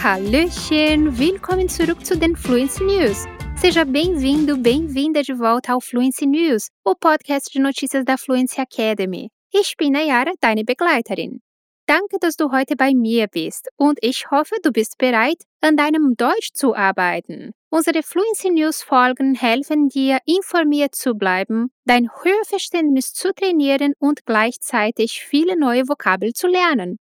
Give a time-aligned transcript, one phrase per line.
[0.00, 1.18] Hallöchen!
[1.18, 3.26] Willkommen zurück zu den Fluency News.
[3.56, 9.28] Seja bem-vindo, bem-vinda de volta ao Fluency News, o podcast de notícias da Fluency Academy.
[9.52, 11.40] Ich bin Nayara, deine Begleiterin.
[11.88, 16.14] Danke, dass du heute bei mir bist und ich hoffe, du bist bereit, an deinem
[16.16, 17.50] Deutsch zu arbeiten.
[17.68, 25.24] Unsere Fluency News Folgen helfen dir, informiert zu bleiben, dein Hörverständnis zu trainieren und gleichzeitig
[25.24, 26.98] viele neue Vokabeln zu lernen.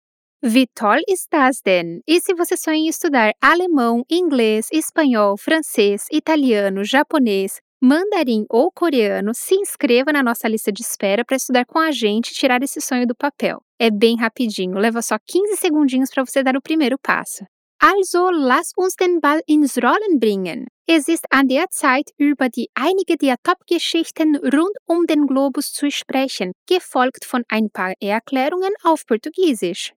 [0.43, 2.00] Wie toll ist das denn?
[2.07, 9.35] E se você sonha em estudar alemão, inglês, espanhol, francês, italiano, japonês, mandarim ou coreano,
[9.35, 12.80] se inscreva na nossa lista de espera para estudar com a gente e tirar esse
[12.80, 13.61] sonho do papel.
[13.79, 17.44] É bem rapidinho, leva só 15 segundinhos para você dar o primeiro passo.
[17.79, 20.68] Also, lass uns den Ball ins Rollen bringen.
[20.88, 25.91] Es ist an der Zeit, über die einige der Top-Geschichten rund um den Globus zu
[25.91, 29.93] sprechen, gefolgt von ein paar Erklärungen auf Portugiesisch.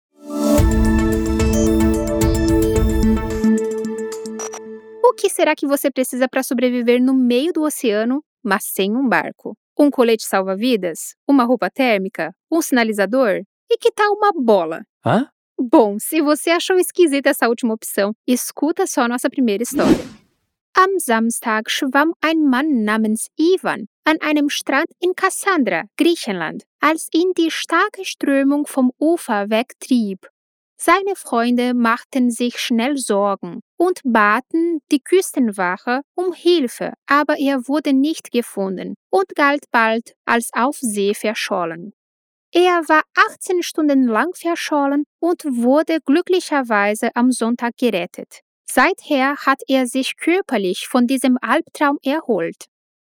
[5.03, 9.07] O que será que você precisa para sobreviver no meio do oceano, mas sem um
[9.07, 9.57] barco?
[9.77, 11.15] Um colete salva-vidas?
[11.27, 12.33] Uma roupa térmica?
[12.52, 13.41] Um sinalizador?
[13.69, 14.85] E que tal uma bola?
[15.05, 15.27] Hã?
[15.59, 20.05] Bom, se você achou esquisita essa última opção, escuta só nossa primeira história.
[20.75, 27.31] Am Samstag schwamm ein Mann namens Ivan an einem Strand in Cassandra, Griechenland, als ihn
[27.38, 30.27] die starke Strömung vom Ufer wegtrieb.
[30.75, 37.93] Seine Freunde machten sich schnell Sorgen und baten die Küstenwache um Hilfe, aber er wurde
[37.93, 41.93] nicht gefunden und galt bald als auf See verschollen.
[42.52, 48.41] Er war 18 Stunden lang verschollen und wurde glücklicherweise am Sonntag gerettet.
[48.69, 52.66] Seither hat er sich körperlich von diesem Albtraum erholt.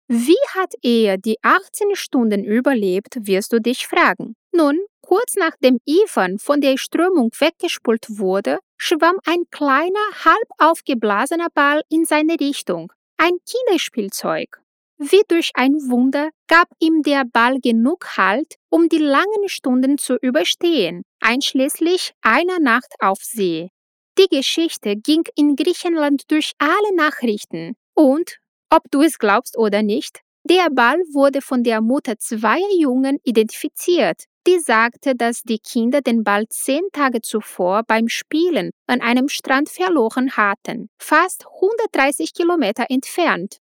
[0.07, 4.35] Wie hat er die 18 Stunden überlebt, wirst du dich fragen.
[4.51, 11.81] Nun, kurz nachdem Ivan von der Strömung weggespult wurde, schwamm ein kleiner, halb aufgeblasener Ball
[11.89, 12.91] in seine Richtung.
[13.17, 14.61] Ein Kinderspielzeug.
[14.97, 20.15] Wie durch ein Wunder gab ihm der Ball genug Halt, um die langen Stunden zu
[20.21, 23.69] überstehen, einschließlich einer Nacht auf See.
[24.17, 28.37] Die Geschichte ging in Griechenland durch alle Nachrichten und,
[28.69, 34.23] ob du es glaubst oder nicht, der Ball wurde von der Mutter zweier Jungen identifiziert,
[34.47, 39.69] die sagte, dass die Kinder den Ball zehn Tage zuvor beim Spielen an einem Strand
[39.69, 43.57] verloren hatten, fast 130 Kilometer entfernt.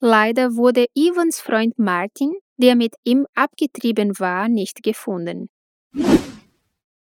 [0.00, 5.48] Leider wurde Ivans Freund Martin, der mit ihm abgetrieben war, nicht gefunden.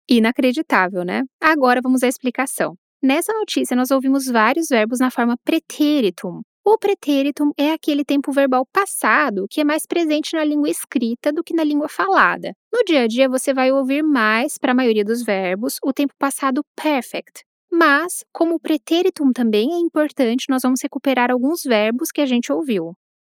[0.09, 1.21] Inacreditável, né?
[1.39, 2.75] Agora vamos à explicação.
[3.01, 6.41] Nessa notícia, nós ouvimos vários verbos na forma pretéritum.
[6.65, 11.43] O pretéritum é aquele tempo verbal passado que é mais presente na língua escrita do
[11.43, 12.53] que na língua falada.
[12.73, 16.13] No dia a dia, você vai ouvir mais, para a maioria dos verbos, o tempo
[16.17, 17.43] passado perfect.
[17.71, 22.51] Mas, como o pretéritum também é importante, nós vamos recuperar alguns verbos que a gente
[22.51, 22.93] ouviu.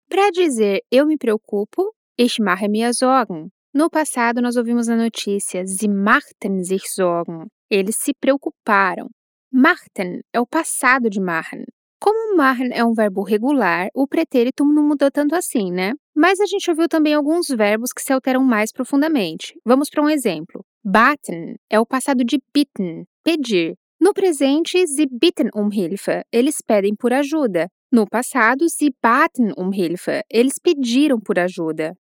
[0.09, 3.49] Para dizer eu me preocupo, ich mache mir Sorgen.
[3.73, 7.47] No passado, nós ouvimos a notícia Sie machten sich Sorgen.
[7.69, 9.07] Eles se preocuparam.
[9.49, 11.63] Machten é o passado de machen.
[11.97, 15.93] Como machen é um verbo regular, o pretérito não mudou tanto assim, né?
[16.13, 19.53] Mas a gente ouviu também alguns verbos que se alteram mais profundamente.
[19.65, 20.65] Vamos para um exemplo.
[20.83, 23.75] Baten é o passado de bitten, pedir.
[24.01, 27.69] No presente, sie bitten um Hilfe, eles pedem por ajuda.
[27.89, 31.95] No passado, sie baten um Hilfe, eles pediram por ajuda.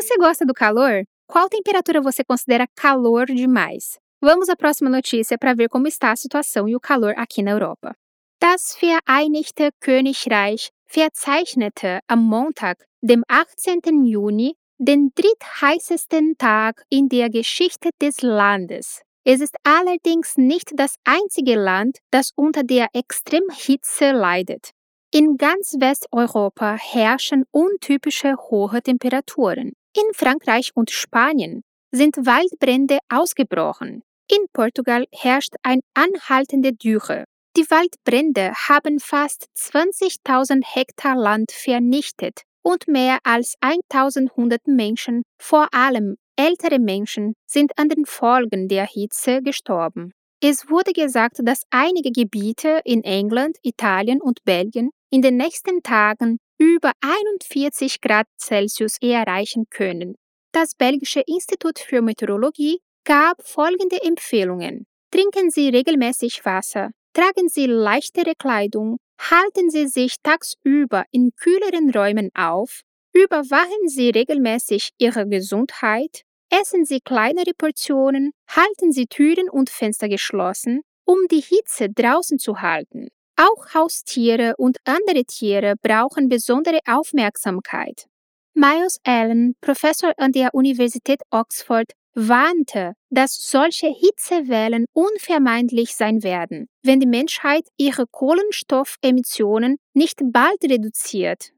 [0.00, 1.02] Você gosta do calor?
[1.26, 3.98] Qual temperatura você considera calor demais?
[4.22, 7.50] Vamos à próxima notícia para ver como está a situação e o calor aqui na
[7.50, 7.96] Europa.
[8.40, 14.06] Das Vereinigte Königreich verzeichnete am Montag, dem 18.
[14.06, 19.02] Juni, den drittheißesten Tag in der Geschichte des Landes.
[19.24, 24.70] Es ist allerdings nicht das einzige Land, das unter der Extremhitze leidet.
[25.10, 29.72] In ganz Westeuropa herrschen untypische hohe Temperaturen.
[29.96, 34.02] In Frankreich und Spanien sind Waldbrände ausgebrochen.
[34.30, 37.24] In Portugal herrscht ein anhaltende Dürre.
[37.56, 46.16] Die Waldbrände haben fast 20.000 Hektar Land vernichtet und mehr als 1100 Menschen, vor allem
[46.36, 50.12] ältere Menschen, sind an den Folgen der Hitze gestorben.
[50.40, 56.38] Es wurde gesagt, dass einige Gebiete in England, Italien und Belgien in den nächsten Tagen
[56.58, 60.14] über 41 Grad Celsius erreichen können.
[60.52, 64.86] Das belgische Institut für Meteorologie gab folgende Empfehlungen.
[65.10, 72.30] Trinken Sie regelmäßig Wasser, tragen Sie leichtere Kleidung, halten Sie sich tagsüber in kühleren Räumen
[72.34, 72.82] auf,
[73.14, 80.80] überwachen Sie regelmäßig Ihre Gesundheit, Essen Sie kleinere Portionen, halten Sie Türen und Fenster geschlossen,
[81.04, 83.08] um die Hitze draußen zu halten.
[83.40, 88.06] Auch Haustiere und andere Tiere brauchen besondere Aufmerksamkeit.
[88.54, 96.98] Miles Allen, Professor an der Universität Oxford, warnte, dass solche Hitzewellen unvermeidlich sein werden, wenn
[96.98, 101.52] die Menschheit ihre Kohlenstoffemissionen nicht bald reduziert.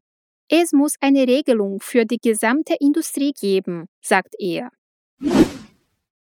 [0.49, 4.69] Es muss eine Regelung für die gesamte Indústria geben, sagt er.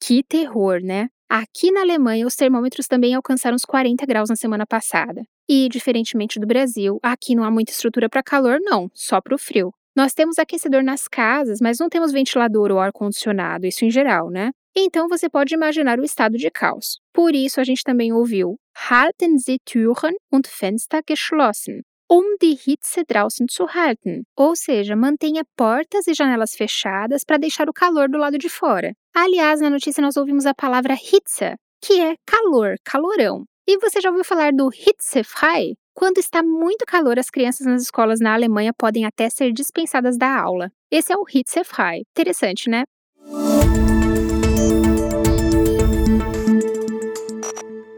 [0.04, 1.08] Que terror, né?
[1.28, 5.22] Aqui na Alemanha, os termômetros também alcançaram os 40 graus na semana passada.
[5.48, 9.38] E, diferentemente do Brasil, aqui não há muita estrutura para calor, não, só para o
[9.38, 9.72] frio.
[9.96, 14.50] Nós temos aquecedor nas casas, mas não temos ventilador ou ar-condicionado, isso em geral, né?
[14.76, 16.98] Então você pode imaginar o estado de caos.
[17.12, 18.56] Por isso a gente também ouviu
[18.90, 25.44] Halten Sie Türen und Fenster geschlossen um die Hitze draußen zu halten, ou seja, mantenha
[25.56, 28.94] portas e janelas fechadas para deixar o calor do lado de fora.
[29.14, 33.44] Aliás, na notícia nós ouvimos a palavra Hitze, que é calor, calorão.
[33.68, 35.76] E você já ouviu falar do Hitzefrei?
[35.92, 40.40] Quando está muito calor, as crianças nas escolas na Alemanha podem até ser dispensadas da
[40.40, 40.70] aula.
[40.88, 42.04] Esse é o Hitzefrei.
[42.16, 42.84] Interessante, né?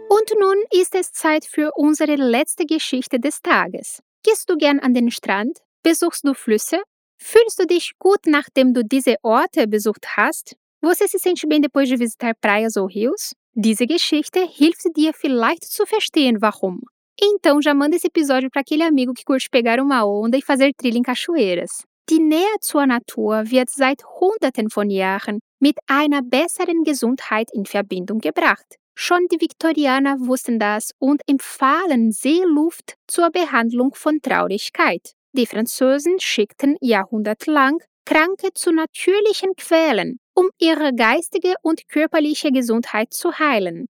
[0.08, 4.00] Und nun ist es Zeit für unsere letzte Geschichte des Tages.
[4.24, 5.58] Gehst du gern an den Strand?
[5.82, 6.80] Besuchst du Flüsse?
[7.18, 10.56] Fühlst du dich gut, nachdem du diese Orte besucht hast?
[10.80, 13.34] Você se sente bem depois de visitar praias ou rios?
[13.60, 16.82] Diese Geschichte hilft dir vielleicht zu verstehen warum.
[17.20, 20.72] Então já manda esse episódio para aquele amigo que curte pegar uma onda e fazer
[20.76, 21.82] trilha em cachoeiras.
[22.08, 28.20] Die Nähe zur Natur wird seit Hunderten von Jahren mit einer besseren Gesundheit in Verbindung
[28.20, 28.76] gebracht.
[28.94, 35.14] Schon die Viktorianer wussten das und empfahlen Seeluft zur Behandlung von Traurigkeit.
[35.32, 43.40] Die Franzosen schickten jahrhundertelang Kranke zu natürlichen Quellen, um ihre geistige und körperliche Gesundheit zu
[43.40, 43.88] heilen.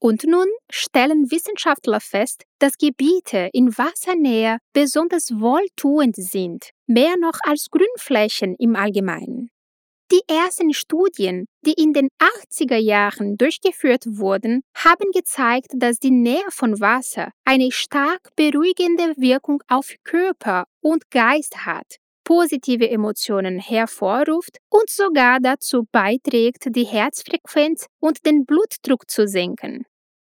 [0.00, 7.70] Und nun stellen Wissenschaftler fest, dass Gebiete in Wassernähe besonders wohltuend sind, mehr noch als
[7.70, 9.50] Grünflächen im Allgemeinen.
[10.10, 16.50] Die ersten Studien, die in den 80er Jahren durchgeführt wurden, haben gezeigt, dass die Nähe
[16.50, 24.88] von Wasser eine stark beruhigende Wirkung auf Körper und Geist hat, positive Emotionen hervorruft und
[24.90, 29.84] sogar dazu beiträgt, die Herzfrequenz und den Blutdruck zu senken.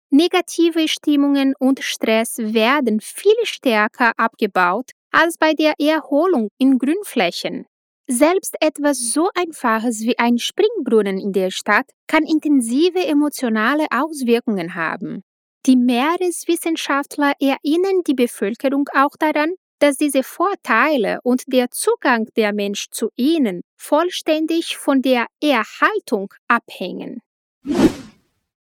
[0.09, 7.65] Negative Stimmungen und Stress werden viel stärker abgebaut als bei der Erholung in Grünflächen.
[8.07, 15.21] Selbst etwas so Einfaches wie ein Springbrunnen in der Stadt kann intensive emotionale Auswirkungen haben.
[15.67, 22.87] Die Meereswissenschaftler erinnern die Bevölkerung auch daran, dass diese Vorteile und der Zugang der Mensch
[22.91, 27.21] zu ihnen vollständig von der Erhaltung abhängen.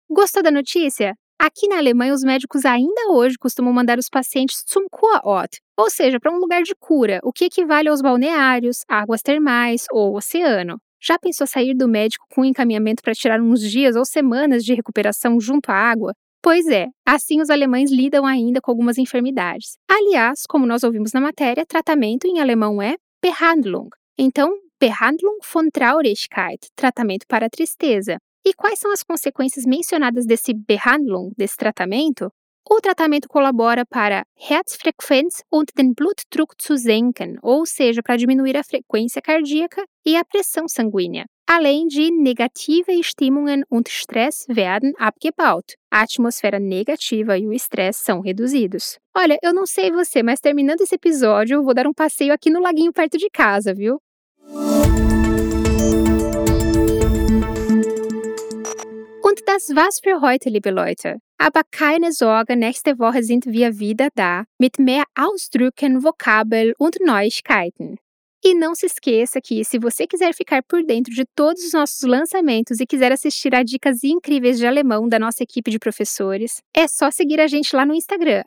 [0.09, 1.15] Gostou da notícia?
[1.37, 6.17] Aqui na Alemanha, os médicos ainda hoje costumam mandar os pacientes zum Kurort, ou seja,
[6.17, 10.79] para um lugar de cura, o que equivale aos balneários, águas termais ou oceano.
[11.01, 14.73] Já pensou sair do médico com um encaminhamento para tirar uns dias ou semanas de
[14.73, 16.13] recuperação junto à água?
[16.45, 19.79] Pois é, assim os alemães lidam ainda com algumas enfermidades.
[19.89, 23.89] Aliás, como nós ouvimos na matéria, tratamento em alemão é Behandlung.
[24.15, 28.17] Então, Behandlung von Traurigkeit, tratamento para a tristeza.
[28.45, 32.29] E quais são as consequências mencionadas desse Behandlung, desse tratamento?
[32.69, 38.63] O tratamento colabora para Herzfrequenz und den Blutdruck zu senken, ou seja, para diminuir a
[38.63, 41.25] frequência cardíaca e a pressão sanguínea.
[41.47, 45.75] Além de negative Stimmungen und Stress werden abgebaut.
[45.91, 48.97] A atmosfera negativa e o estresse são reduzidos.
[49.15, 52.49] Olha, eu não sei você, mas terminando esse episódio, eu vou dar um passeio aqui
[52.49, 54.01] no laguinho perto de casa, viu?
[59.23, 61.19] Und das war's für heute, liebe Leute.
[61.37, 67.97] Aber keine Sorge, nächste Woche sind wir wieder da mit mehr Ausdrücken, Vokabel und Neuigkeiten.
[68.47, 72.03] E não se esqueça que, se você quiser ficar por dentro de todos os nossos
[72.03, 76.87] lançamentos e quiser assistir a dicas incríveis de alemão da nossa equipe de professores, é
[76.87, 78.43] só seguir a gente lá no Instagram,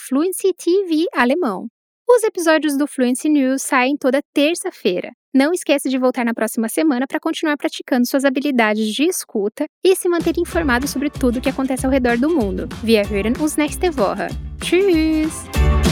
[0.00, 1.66] FluencyTVAlemão.
[2.08, 5.10] Os episódios do Fluency News saem toda terça-feira.
[5.34, 9.94] Não esqueça de voltar na próxima semana para continuar praticando suas habilidades de escuta e
[9.94, 12.66] se manter informado sobre tudo o que acontece ao redor do mundo.
[12.82, 14.28] Wir hören uns nächste Woche.
[14.62, 15.83] Tschüss!